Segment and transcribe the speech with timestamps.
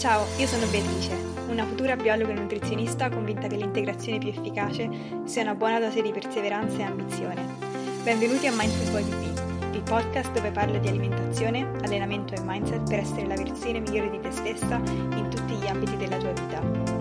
[0.00, 1.14] Ciao, io sono Beatrice,
[1.50, 4.88] una futura biologa e nutrizionista convinta che l'integrazione più efficace
[5.24, 7.46] sia una buona dose di perseveranza e ambizione.
[8.02, 13.00] Benvenuti a Mindful Body B, il podcast dove parlo di alimentazione, allenamento e mindset per
[13.00, 16.99] essere la versione migliore di te stessa in tutti gli ambiti della tua vita.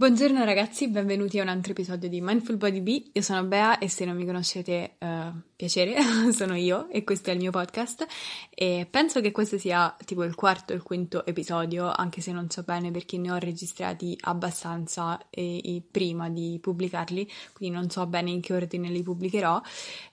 [0.00, 3.10] Buongiorno ragazzi, benvenuti a un altro episodio di Mindful Body B.
[3.12, 5.94] Io sono Bea e se non mi conoscete, uh, piacere,
[6.32, 8.06] sono io e questo è il mio podcast
[8.48, 12.48] e penso che questo sia tipo il quarto o il quinto episodio, anche se non
[12.48, 18.06] so bene perché ne ho registrati abbastanza e, e prima di pubblicarli, quindi non so
[18.06, 19.60] bene in che ordine li pubblicherò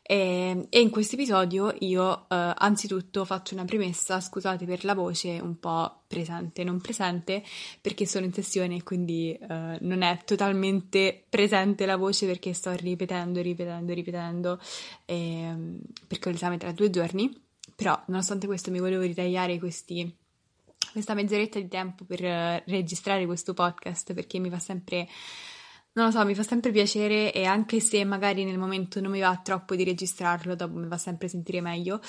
[0.09, 5.37] e, e in questo episodio io uh, anzitutto faccio una premessa, scusate per la voce
[5.41, 7.43] un po' presente, non presente,
[7.81, 12.71] perché sono in sessione e quindi uh, non è totalmente presente la voce perché sto
[12.71, 14.61] ripetendo, ripetendo, ripetendo,
[15.03, 15.53] eh,
[16.07, 17.29] perché ho l'esame tra due giorni,
[17.75, 20.09] però nonostante questo mi volevo ritagliare questi,
[20.93, 25.05] questa mezz'oretta di tempo per uh, registrare questo podcast perché mi fa sempre...
[25.97, 29.19] Non lo so, mi fa sempre piacere e anche se magari nel momento non mi
[29.19, 31.99] va troppo di registrarlo, dopo mi fa sempre sentire meglio,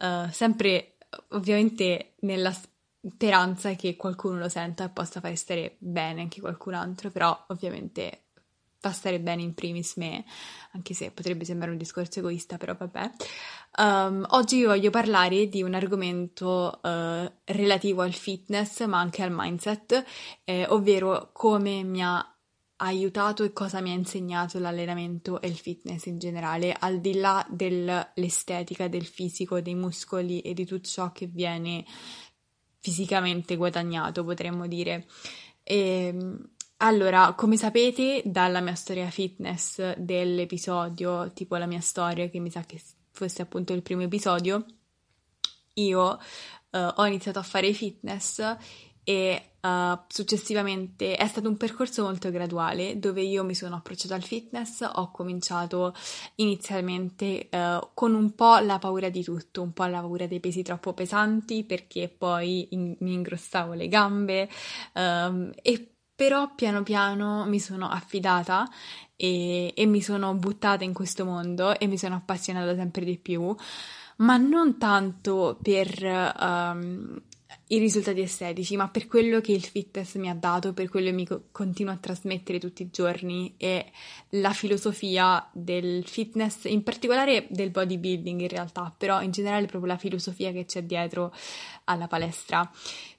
[0.00, 6.42] uh, sempre ovviamente nella speranza che qualcuno lo senta e possa fare stare bene anche
[6.42, 8.24] qualcun altro, però ovviamente
[8.78, 10.22] fa stare bene in primis me,
[10.72, 13.10] anche se potrebbe sembrare un discorso egoista, però vabbè.
[13.78, 19.32] Um, oggi vi voglio parlare di un argomento uh, relativo al fitness, ma anche al
[19.32, 20.04] mindset,
[20.44, 22.34] eh, ovvero come mi ha
[22.82, 27.46] aiutato e cosa mi ha insegnato l'allenamento e il fitness in generale, al di là
[27.48, 31.84] dell'estetica, del fisico, dei muscoli e di tutto ciò che viene
[32.78, 35.06] fisicamente guadagnato, potremmo dire.
[35.62, 42.38] E, ehm, allora, come sapete dalla mia storia fitness dell'episodio, tipo la mia storia, che
[42.38, 44.64] mi sa che fosse appunto il primo episodio,
[45.74, 46.18] io
[46.70, 48.56] uh, ho iniziato a fare fitness
[49.04, 54.22] e uh, successivamente è stato un percorso molto graduale dove io mi sono approcciata al
[54.22, 55.94] fitness, ho cominciato
[56.36, 60.62] inizialmente uh, con un po' la paura di tutto, un po' la paura dei pesi
[60.62, 64.48] troppo pesanti perché poi in- mi ingrossavo le gambe
[64.94, 68.68] um, e però piano piano mi sono affidata
[69.16, 73.54] e, e mi sono buttata in questo mondo e mi sono appassionata sempre di più
[74.16, 77.22] ma non tanto per um,
[77.68, 81.12] i risultati estetici, ma per quello che il fitness mi ha dato, per quello che
[81.12, 83.90] mi co- continua a trasmettere tutti i giorni e
[84.30, 89.98] la filosofia del fitness, in particolare del bodybuilding in realtà, però in generale proprio la
[89.98, 91.32] filosofia che c'è dietro
[91.84, 92.68] alla palestra,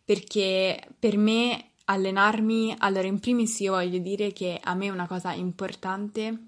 [0.03, 5.08] perché per me allenarmi, allora in primis io voglio dire che a me è una
[5.08, 6.48] cosa importante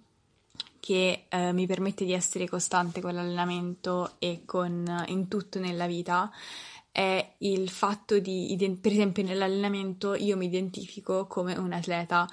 [0.80, 6.30] che eh, mi permette di essere costante con l'allenamento e con in tutto nella vita
[6.94, 12.30] è il fatto di, per esempio nell'allenamento io mi identifico come un atleta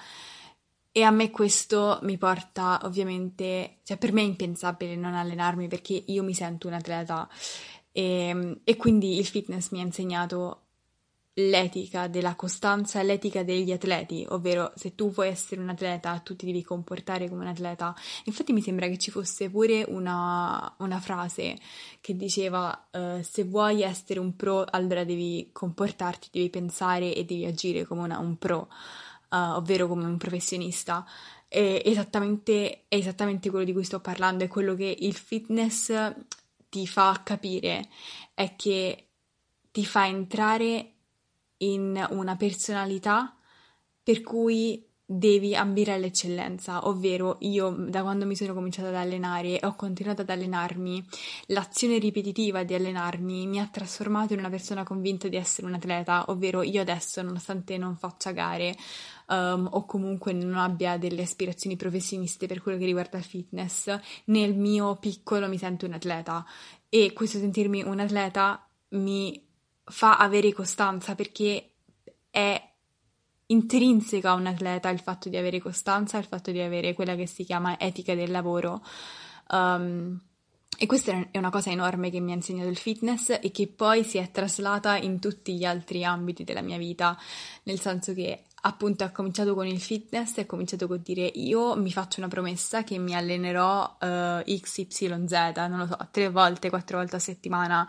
[0.91, 6.03] e a me questo mi porta ovviamente, cioè per me è impensabile non allenarmi perché
[6.05, 7.27] io mi sento un atleta
[7.91, 10.65] e, e quindi il fitness mi ha insegnato
[11.33, 16.45] l'etica della costanza, l'etica degli atleti, ovvero se tu vuoi essere un atleta, tu ti
[16.45, 17.95] devi comportare come un atleta.
[18.25, 21.57] Infatti mi sembra che ci fosse pure una, una frase
[22.01, 27.45] che diceva uh, se vuoi essere un pro, allora devi comportarti, devi pensare e devi
[27.45, 28.67] agire come una, un pro,
[29.29, 31.05] uh, ovvero come un professionista.
[31.47, 35.93] E esattamente, è esattamente quello di cui sto parlando, è quello che il fitness
[36.69, 37.89] ti fa capire,
[38.33, 39.07] è che
[39.71, 40.93] ti fa entrare
[41.61, 43.35] in una personalità
[44.03, 49.65] per cui devi ambire all'eccellenza, ovvero io da quando mi sono cominciata ad allenare e
[49.65, 51.05] ho continuato ad allenarmi,
[51.47, 56.25] l'azione ripetitiva di allenarmi mi ha trasformato in una persona convinta di essere un atleta,
[56.29, 58.73] ovvero io adesso, nonostante non faccia gare
[59.27, 63.93] um, o comunque non abbia delle aspirazioni professioniste per quello che riguarda il fitness,
[64.25, 66.45] nel mio piccolo mi sento un atleta.
[66.87, 69.50] E questo sentirmi un atleta mi
[69.91, 71.69] fa avere costanza perché
[72.29, 72.69] è
[73.47, 77.27] intrinseca a un atleta il fatto di avere costanza, il fatto di avere quella che
[77.27, 78.83] si chiama etica del lavoro.
[79.49, 80.19] Um,
[80.77, 84.03] e questa è una cosa enorme che mi ha insegnato il fitness e che poi
[84.03, 87.15] si è traslata in tutti gli altri ambiti della mia vita,
[87.63, 91.91] nel senso che appunto ho cominciato con il fitness ho cominciato con dire io mi
[91.91, 95.31] faccio una promessa che mi allenerò uh, XYZ,
[95.67, 97.87] non lo so, tre volte, quattro volte a settimana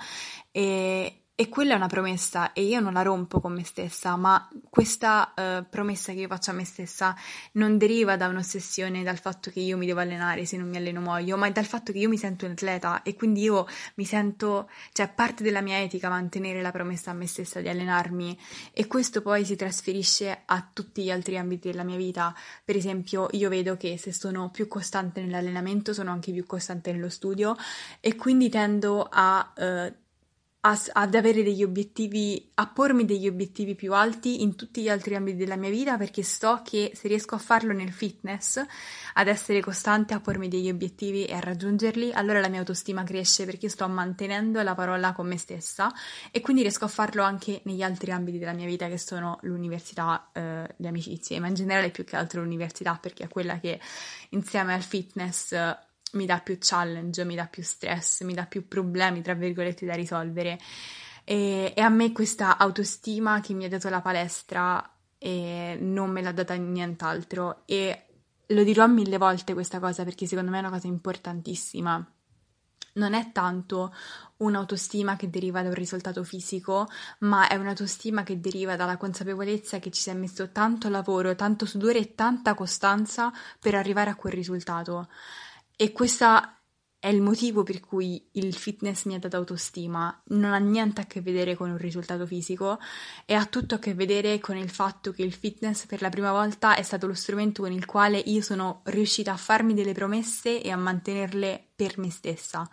[0.50, 4.48] e, e quella è una promessa e io non la rompo con me stessa, ma
[4.68, 7.16] questa uh, promessa che io faccio a me stessa
[7.52, 11.00] non deriva da un'ossessione dal fatto che io mi devo allenare, se non mi alleno
[11.00, 14.68] muoio, ma dal fatto che io mi sento un atleta e quindi io mi sento,
[14.92, 18.38] cioè parte della mia etica mantenere la promessa a me stessa di allenarmi
[18.72, 22.34] e questo poi si trasferisce a tutti gli altri ambiti della mia vita.
[22.62, 27.08] Per esempio, io vedo che se sono più costante nell'allenamento sono anche più costante nello
[27.08, 27.56] studio
[28.00, 30.00] e quindi tendo a uh,
[30.64, 35.16] a, ad avere degli obiettivi, a pormi degli obiettivi più alti in tutti gli altri
[35.16, 38.62] ambiti della mia vita perché so che se riesco a farlo nel fitness,
[39.14, 43.44] ad essere costante, a pormi degli obiettivi e a raggiungerli, allora la mia autostima cresce
[43.44, 45.92] perché sto mantenendo la parola con me stessa
[46.30, 50.30] e quindi riesco a farlo anche negli altri ambiti della mia vita che sono l'università,
[50.32, 53.80] eh, le amicizie, ma in generale più che altro l'università perché è quella che
[54.30, 55.54] insieme al fitness
[56.12, 59.94] mi dà più challenge, mi dà più stress, mi dà più problemi, tra virgolette, da
[59.94, 60.58] risolvere.
[61.24, 66.22] E, e a me questa autostima che mi ha dato la palestra e non me
[66.22, 67.62] l'ha data nient'altro.
[67.66, 68.06] E
[68.46, 72.04] lo dirò mille volte questa cosa perché secondo me è una cosa importantissima.
[72.94, 73.94] Non è tanto
[74.38, 76.88] un'autostima che deriva da un risultato fisico,
[77.20, 81.64] ma è un'autostima che deriva dalla consapevolezza che ci si è messo tanto lavoro, tanto
[81.64, 85.08] sudore e tanta costanza per arrivare a quel risultato.
[85.82, 86.26] E questo
[87.00, 90.22] è il motivo per cui il fitness mi ha dato autostima.
[90.26, 92.78] Non ha niente a che vedere con un risultato fisico
[93.26, 96.30] e ha tutto a che vedere con il fatto che il fitness per la prima
[96.30, 100.62] volta è stato lo strumento con il quale io sono riuscita a farmi delle promesse
[100.62, 102.70] e a mantenerle per me stessa.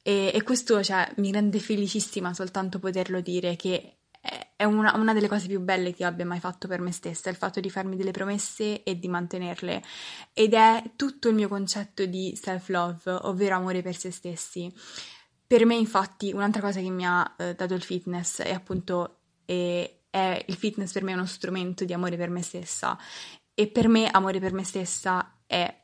[0.00, 3.99] E, e questo cioè, mi rende felicissima soltanto poterlo dire che
[4.60, 7.30] è una, una, delle cose più belle che io abbia mai fatto per me stessa,
[7.30, 9.82] il fatto di farmi delle promesse e di mantenerle.
[10.34, 14.70] Ed è tutto il mio concetto di self-love, ovvero amore per se stessi.
[15.46, 19.90] Per me, infatti, un'altra cosa che mi ha eh, dato il fitness è appunto è,
[20.10, 22.98] è il fitness per me è uno strumento di amore per me stessa.
[23.54, 25.74] E per me amore per me stessa è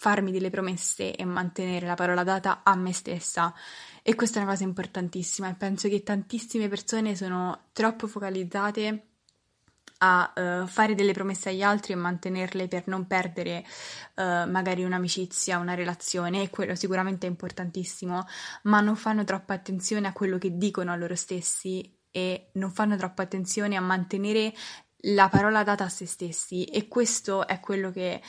[0.00, 3.52] farmi delle promesse e mantenere la parola data a me stessa.
[4.10, 5.48] E questa è una cosa importantissima.
[5.48, 9.04] E penso che tantissime persone sono troppo focalizzate
[9.98, 13.64] a uh, fare delle promesse agli altri e mantenerle per non perdere
[14.16, 18.26] uh, magari un'amicizia, una relazione, e quello sicuramente è importantissimo,
[18.62, 22.96] ma non fanno troppa attenzione a quello che dicono a loro stessi e non fanno
[22.96, 24.52] troppa attenzione a mantenere
[25.02, 26.64] la parola data a se stessi.
[26.64, 28.20] E questo è quello che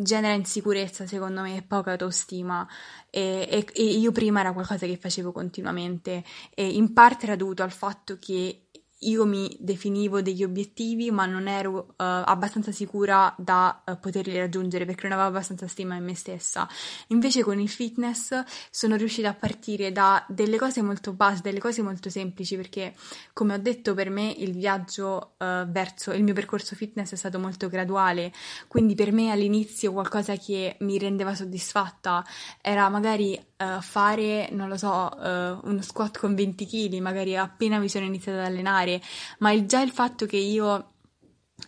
[0.00, 2.66] genera insicurezza, secondo me, e poca autostima.
[3.10, 6.22] E, e, e, io prima era qualcosa che facevo continuamente
[6.54, 8.67] e in parte era dovuto al fatto che
[9.02, 14.84] io mi definivo degli obiettivi, ma non ero uh, abbastanza sicura da uh, poterli raggiungere
[14.86, 16.68] perché non avevo abbastanza stima in me stessa.
[17.08, 21.82] Invece con il fitness sono riuscita a partire da delle cose molto base, delle cose
[21.82, 22.94] molto semplici, perché
[23.32, 27.38] come ho detto per me il viaggio uh, verso il mio percorso fitness è stato
[27.38, 28.32] molto graduale,
[28.66, 32.24] quindi per me all'inizio qualcosa che mi rendeva soddisfatta
[32.60, 33.40] era magari
[33.80, 38.44] fare, non lo so, uno squat con 20 kg, magari appena mi sono iniziata ad
[38.46, 39.02] allenare fare,
[39.38, 40.92] ma il, già il fatto che io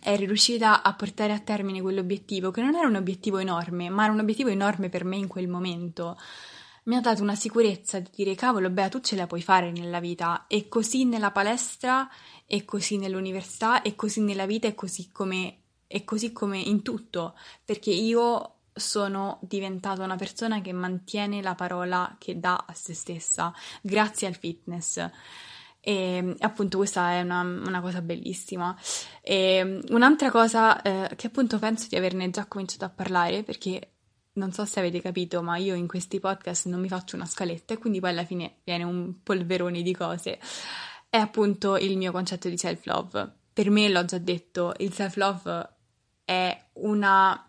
[0.01, 4.13] eri riuscita a portare a termine quell'obiettivo, che non era un obiettivo enorme, ma era
[4.13, 6.17] un obiettivo enorme per me in quel momento,
[6.83, 9.99] mi ha dato una sicurezza di dire cavolo, beh, tu ce la puoi fare nella
[9.99, 12.09] vita, e così nella palestra,
[12.47, 17.37] e così nell'università, e così nella vita, e così come, e così come in tutto,
[17.63, 23.53] perché io sono diventata una persona che mantiene la parola che dà a se stessa
[23.81, 25.09] grazie al fitness.
[25.83, 28.77] E appunto questa è una, una cosa bellissima.
[29.21, 33.91] E un'altra cosa eh, che appunto penso di averne già cominciato a parlare perché
[34.33, 37.73] non so se avete capito, ma io in questi podcast non mi faccio una scaletta
[37.73, 40.39] e quindi poi alla fine viene un polverone di cose.
[41.09, 43.33] È appunto il mio concetto di self-love.
[43.51, 45.69] Per me, l'ho già detto, il self-love
[46.23, 47.45] è una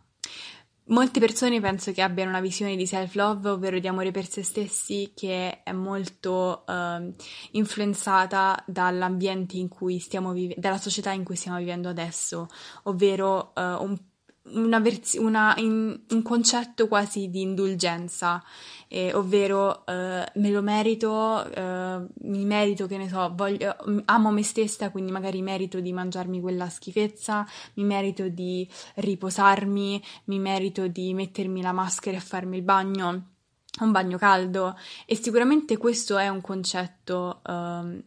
[0.87, 5.13] Molte persone penso che abbiano una visione di self-love, ovvero di amore per se stessi,
[5.15, 7.15] che è molto uh,
[7.53, 12.49] influenzata dall'ambiente in cui stiamo vivendo, dalla società in cui stiamo vivendo adesso,
[12.85, 13.97] ovvero uh, un
[14.45, 18.43] una verz- una, in, un concetto quasi di indulgenza,
[18.89, 24.43] eh, ovvero eh, me lo merito, eh, mi merito, che ne so, voglio, amo me
[24.43, 31.15] stessa, quindi magari merito di mangiarmi quella schifezza, mi merito di riposarmi, mi merito di
[31.15, 33.31] mettermi la maschera e farmi il bagno,
[33.81, 34.77] un bagno caldo.
[35.07, 38.03] E sicuramente questo è un concetto ehm,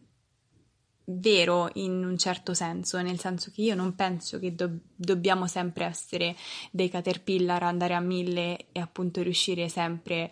[1.06, 5.84] vero in un certo senso, nel senso che io non penso che do- dobbiamo sempre
[5.84, 6.34] essere
[6.70, 10.30] dei caterpillar, andare a mille e appunto riuscire sempre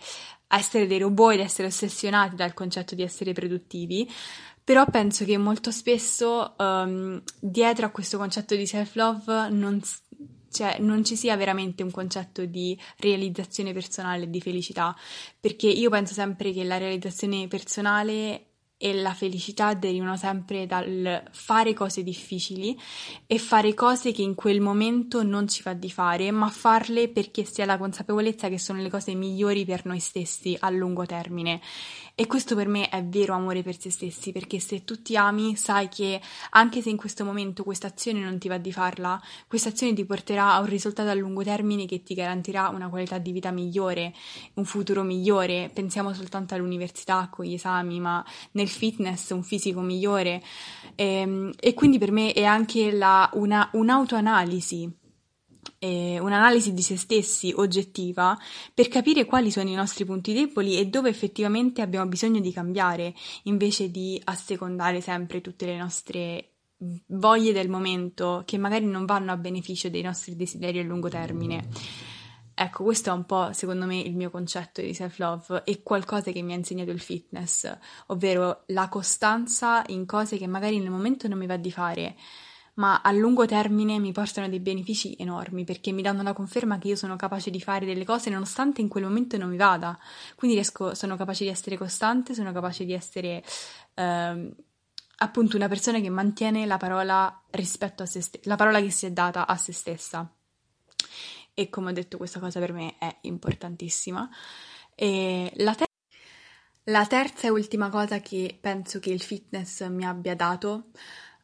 [0.48, 4.10] a essere dei robot ed essere ossessionati dal concetto di essere produttivi.
[4.64, 9.80] Però penso che molto spesso um, dietro a questo concetto di self-love non,
[10.50, 14.96] cioè, non ci sia veramente un concetto di realizzazione personale e di felicità,
[15.38, 21.72] perché io penso sempre che la realizzazione personale e la felicità derivano sempre dal fare
[21.72, 22.78] cose difficili
[23.26, 27.44] e fare cose che in quel momento non ci va di fare, ma farle perché
[27.44, 31.60] si ha la consapevolezza che sono le cose migliori per noi stessi a lungo termine.
[32.16, 35.56] E questo per me è vero amore per se stessi, perché se tu ti ami,
[35.56, 39.70] sai che anche se in questo momento questa azione non ti va di farla, questa
[39.70, 43.32] azione ti porterà a un risultato a lungo termine che ti garantirà una qualità di
[43.32, 44.14] vita migliore,
[44.54, 45.70] un futuro migliore.
[45.74, 50.42] Pensiamo soltanto all'università con gli esami, ma nel fitness un fisico migliore.
[50.94, 55.02] E, ehm, e quindi per me è anche la, una, un'autoanalisi
[55.84, 58.38] eh, un'analisi di se stessi oggettiva
[58.72, 63.14] per capire quali sono i nostri punti deboli e dove effettivamente abbiamo bisogno di cambiare,
[63.44, 66.48] invece di assecondare sempre tutte le nostre
[67.08, 71.68] voglie del momento che magari non vanno a beneficio dei nostri desideri a lungo termine.
[72.56, 76.40] Ecco, questo è un po', secondo me, il mio concetto di self-love e qualcosa che
[76.40, 77.70] mi ha insegnato il fitness,
[78.06, 82.14] ovvero la costanza in cose che magari nel momento non mi va di fare,
[82.74, 86.88] ma a lungo termine mi portano dei benefici enormi perché mi danno la conferma che
[86.88, 89.98] io sono capace di fare delle cose nonostante in quel momento non mi vada.
[90.36, 93.42] Quindi riesco, sono capace di essere costante, sono capace di essere
[93.94, 94.54] eh,
[95.18, 99.06] appunto una persona che mantiene la parola rispetto a se stessa, la parola che si
[99.06, 100.28] è data a se stessa.
[101.54, 104.28] E come ho detto, questa cosa per me è importantissima.
[104.96, 105.88] La, ter-
[106.84, 110.90] la terza e ultima cosa che penso che il fitness mi abbia dato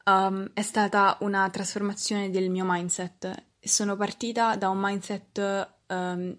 [0.05, 3.47] um, è stata una trasformazione del mio mindset.
[3.59, 6.37] Sono partita da un mindset um,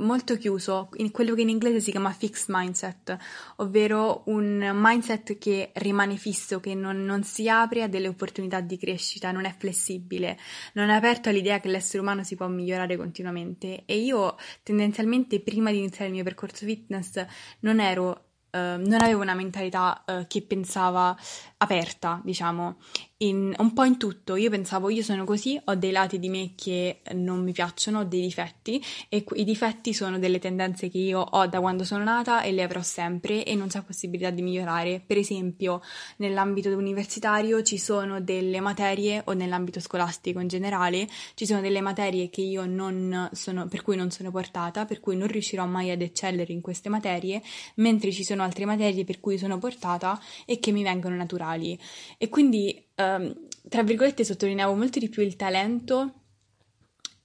[0.00, 3.16] molto chiuso, in quello che in inglese si chiama fixed mindset,
[3.56, 8.76] ovvero un mindset che rimane fisso, che non, non, si apre a delle opportunità di
[8.76, 10.38] crescita, non è flessibile,
[10.74, 13.84] non è aperto all'idea che l'essere umano si può migliorare continuamente.
[13.86, 17.24] E io tendenzialmente prima di iniziare il mio percorso fitness
[17.60, 21.16] non ero Uh, non avevo una mentalità uh, che pensava
[21.58, 22.78] aperta, diciamo,
[23.22, 24.36] in, un po' in tutto.
[24.36, 28.04] Io pensavo, io sono così, ho dei lati di me che non mi piacciono, ho
[28.04, 32.42] dei difetti e i difetti sono delle tendenze che io ho da quando sono nata
[32.42, 35.02] e le avrò sempre e non c'è possibilità di migliorare.
[35.04, 35.82] Per esempio,
[36.16, 42.30] nell'ambito universitario ci sono delle materie o nell'ambito scolastico in generale, ci sono delle materie
[42.30, 46.00] che io non sono, per cui non sono portata, per cui non riuscirò mai ad
[46.02, 47.42] eccellere in queste materie,
[47.76, 51.78] mentre ci sono altre materie per cui sono portata e che mi vengono naturali
[52.18, 52.86] e quindi,
[53.16, 56.14] um, tra virgolette, sottolineavo molto di più il talento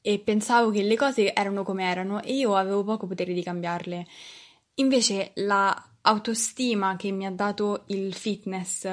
[0.02, 4.06] e pensavo che le cose erano come erano e io avevo poco potere di cambiarle.
[4.76, 8.88] Invece la autostima che mi ha dato il fitness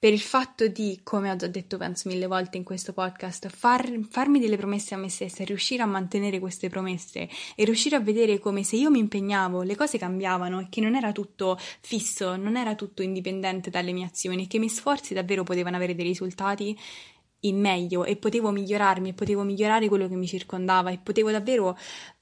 [0.00, 3.86] per il fatto di, come ho già detto penso mille volte in questo podcast, far,
[4.08, 8.38] farmi delle promesse a me stessa, riuscire a mantenere queste promesse e riuscire a vedere
[8.38, 12.56] come se io mi impegnavo le cose cambiavano e che non era tutto fisso, non
[12.56, 16.06] era tutto indipendente dalle mie azioni e che i miei sforzi davvero potevano avere dei
[16.06, 16.74] risultati
[17.40, 21.76] in meglio e potevo migliorarmi e potevo migliorare quello che mi circondava e potevo davvero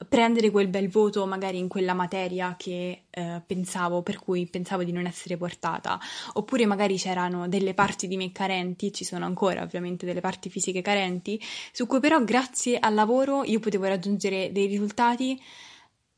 [0.09, 4.93] prendere quel bel voto magari in quella materia che eh, pensavo, per cui pensavo di
[4.93, 5.99] non essere portata,
[6.35, 10.83] oppure magari c'erano delle parti di me carenti, ci sono ancora ovviamente delle parti fisiche
[10.83, 11.41] carenti,
[11.73, 15.41] su cui però grazie al lavoro io potevo raggiungere dei risultati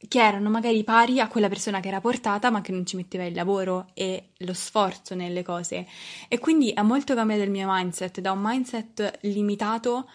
[0.08, 3.24] che erano magari pari a quella persona che era portata ma che non ci metteva
[3.24, 5.86] il lavoro e lo sforzo nelle cose.
[6.28, 10.08] E quindi ha molto cambiato il mio mindset, da un mindset limitato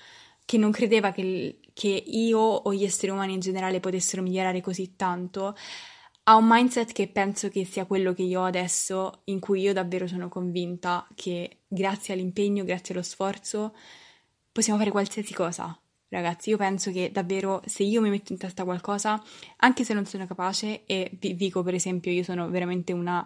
[0.44, 4.96] che non credeva che, che io o gli esseri umani in generale potessero migliorare così
[4.96, 5.56] tanto,
[6.27, 9.74] a un mindset che penso che sia quello che io ho adesso, in cui io
[9.74, 13.75] davvero sono convinta che grazie all'impegno, grazie allo sforzo,
[14.51, 18.64] possiamo fare qualsiasi cosa Ragazzi, io penso che davvero se io mi metto in testa
[18.64, 19.22] qualcosa,
[19.58, 23.26] anche se non sono capace, e vi dico per esempio, io sono veramente una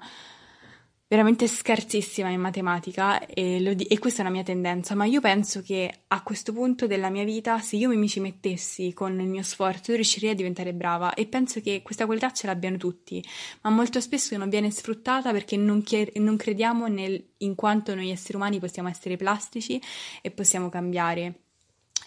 [1.09, 5.63] veramente scarsissima in matematica e, di- e, questa è una mia tendenza, ma io penso
[5.63, 9.41] che a questo punto della mia vita, se io mi ci mettessi con il mio
[9.41, 13.23] sforzo, riuscirei a diventare brava e penso che questa qualità ce l'abbiano tutti,
[13.61, 18.11] ma molto spesso non viene sfruttata perché non, chied- non crediamo nel, in quanto noi
[18.11, 19.81] esseri umani possiamo essere plastici
[20.21, 21.48] e possiamo cambiare.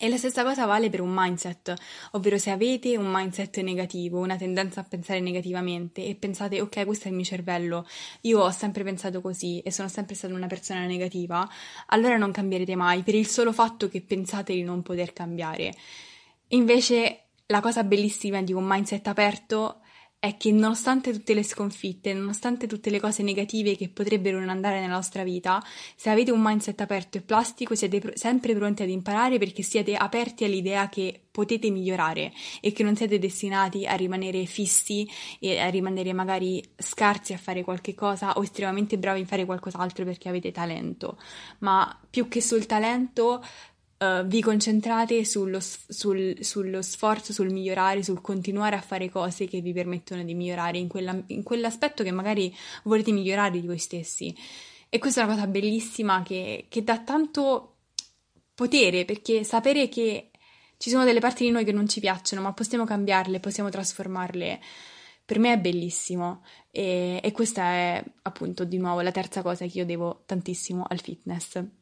[0.02, 1.72] E la stessa cosa vale per un mindset,
[2.10, 7.04] ovvero se avete un mindset negativo, una tendenza a pensare negativamente e pensate ok, questo
[7.04, 7.86] è il mio cervello,
[8.22, 11.48] io ho sempre pensato così e sono sempre stata una persona negativa,
[11.86, 15.72] allora non cambierete mai per il solo fatto che pensate di non poter cambiare.
[16.48, 19.81] Invece la cosa bellissima di un mindset aperto
[20.22, 24.78] è che nonostante tutte le sconfitte, nonostante tutte le cose negative che potrebbero non andare
[24.78, 25.60] nella nostra vita,
[25.96, 29.96] se avete un mindset aperto e plastico siete pr- sempre pronti ad imparare perché siete
[29.96, 35.08] aperti all'idea che potete migliorare e che non siete destinati a rimanere fissi
[35.40, 40.04] e a rimanere magari scarsi a fare qualche cosa o estremamente bravi a fare qualcos'altro
[40.04, 41.18] perché avete talento,
[41.60, 43.42] ma più che sul talento
[44.02, 49.60] uh, vi concentrate sullo, sul, sullo, sforzo, sul migliorare, sul continuare a fare cose che
[49.60, 52.54] vi permettono di migliorare in, quella, in quell'aspetto che magari
[52.84, 54.34] volete migliorare di voi stessi.
[54.88, 57.76] E questa è una cosa bellissima che, che dà tanto
[58.54, 60.30] potere perché sapere che
[60.76, 64.60] ci sono delle parti di noi che non ci piacciono, ma possiamo cambiarle, possiamo trasformarle.
[65.24, 69.78] Per me è bellissimo e, e questa è appunto di nuovo la terza cosa che
[69.78, 71.81] io devo tantissimo al fitness.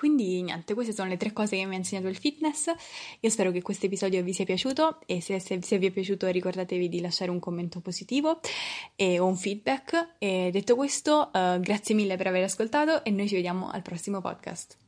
[0.00, 2.72] Quindi niente, queste sono le tre cose che mi ha insegnato il fitness.
[3.20, 6.26] Io spero che questo episodio vi sia piaciuto e se, se, se vi è piaciuto
[6.26, 8.40] ricordatevi di lasciare un commento positivo
[8.96, 10.14] e, o un feedback.
[10.16, 14.22] E detto questo, uh, grazie mille per aver ascoltato e noi ci vediamo al prossimo
[14.22, 14.78] podcast.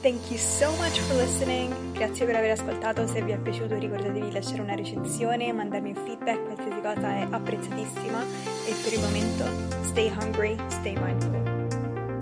[0.00, 1.72] Thank you so much for listening.
[1.94, 3.08] Grazie per aver ascoltato.
[3.08, 7.26] Se vi è piaciuto ricordatevi di lasciare una recensione, mandarmi un feedback, qualsiasi cosa è
[7.28, 8.22] apprezzatissima.
[8.22, 9.44] E per il momento,
[9.86, 11.53] stay hungry, stay mindful.